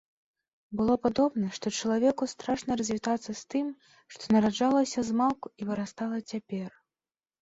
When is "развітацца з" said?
2.81-3.45